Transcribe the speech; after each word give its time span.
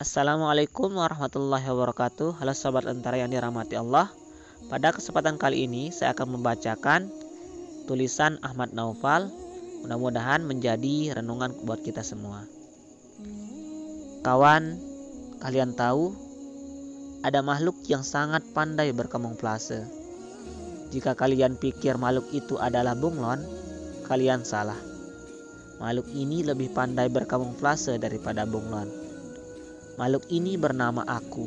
Assalamualaikum 0.00 0.96
warahmatullahi 0.96 1.60
wabarakatuh. 1.60 2.40
Halo 2.40 2.56
sobat 2.56 2.88
lentera 2.88 3.20
yang 3.20 3.28
dirahmati 3.28 3.76
Allah. 3.76 4.08
Pada 4.72 4.96
kesempatan 4.96 5.36
kali 5.36 5.68
ini 5.68 5.92
saya 5.92 6.16
akan 6.16 6.40
membacakan 6.40 7.12
tulisan 7.84 8.40
Ahmad 8.40 8.72
Naufal. 8.72 9.28
Mudah-mudahan 9.84 10.40
menjadi 10.40 11.20
renungan 11.20 11.52
buat 11.68 11.84
kita 11.84 12.00
semua. 12.00 12.48
Kawan, 14.24 14.80
kalian 15.44 15.76
tahu 15.76 16.16
ada 17.20 17.44
makhluk 17.44 17.76
yang 17.84 18.00
sangat 18.00 18.40
pandai 18.56 18.96
berkamuflase. 18.96 19.84
Jika 20.96 21.12
kalian 21.12 21.60
pikir 21.60 22.00
makhluk 22.00 22.24
itu 22.32 22.56
adalah 22.56 22.96
bunglon, 22.96 23.44
kalian 24.08 24.48
salah. 24.48 24.80
Makhluk 25.76 26.08
ini 26.16 26.40
lebih 26.40 26.72
pandai 26.72 27.12
berkamuflase 27.12 28.00
daripada 28.00 28.48
bunglon 28.48 29.09
Makhluk 30.00 30.32
ini 30.32 30.56
bernama 30.56 31.04
aku. 31.04 31.44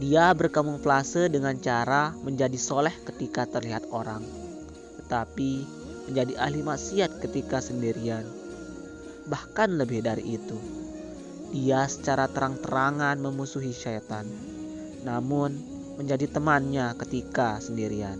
Dia 0.00 0.32
berkamuflase 0.32 1.28
dengan 1.28 1.60
cara 1.60 2.16
menjadi 2.24 2.56
soleh 2.56 2.96
ketika 3.04 3.44
terlihat 3.44 3.92
orang, 3.92 4.24
tetapi 5.04 5.68
menjadi 6.08 6.40
ahli 6.40 6.64
maksiat 6.64 7.20
ketika 7.20 7.60
sendirian. 7.60 8.24
Bahkan 9.28 9.76
lebih 9.76 10.00
dari 10.08 10.40
itu, 10.40 10.56
dia 11.52 11.84
secara 11.84 12.32
terang-terangan 12.32 13.20
memusuhi 13.20 13.76
syaitan, 13.76 14.24
namun 15.04 15.52
menjadi 16.00 16.32
temannya 16.32 16.96
ketika 16.96 17.60
sendirian. 17.60 18.16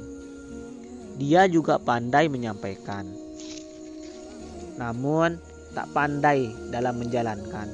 Dia 1.17 1.49
juga 1.49 1.81
pandai 1.81 2.29
menyampaikan, 2.29 3.09
namun 4.77 5.54
tak 5.75 5.91
pandai 5.91 6.49
dalam 6.71 6.97
menjalankan. 7.03 7.69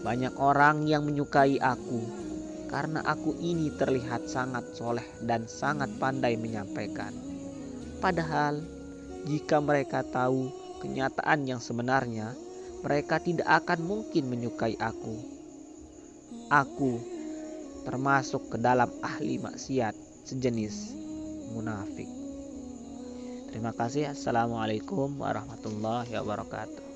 Banyak 0.00 0.38
orang 0.40 0.88
yang 0.88 1.04
menyukai 1.04 1.60
aku 1.60 2.00
karena 2.70 3.02
aku 3.02 3.34
ini 3.42 3.74
terlihat 3.74 4.30
sangat 4.30 4.62
soleh 4.78 5.04
dan 5.26 5.44
sangat 5.50 5.90
pandai 5.98 6.38
menyampaikan. 6.38 7.10
Padahal, 7.98 8.62
jika 9.26 9.60
mereka 9.60 10.06
tahu 10.06 10.48
kenyataan 10.80 11.44
yang 11.44 11.60
sebenarnya, 11.60 12.32
mereka 12.80 13.20
tidak 13.20 13.44
akan 13.44 13.84
mungkin 13.84 14.30
menyukai 14.30 14.78
aku. 14.80 15.20
Aku 16.48 17.02
termasuk 17.84 18.54
ke 18.54 18.56
dalam 18.56 18.88
ahli 19.04 19.36
maksiat 19.36 19.92
sejenis 20.24 20.94
munafik. 21.52 22.08
Terima 23.50 23.74
kasih. 23.74 24.14
Assalamualaikum 24.14 25.18
warahmatullahi 25.18 26.14
wabarakatuh. 26.14 26.89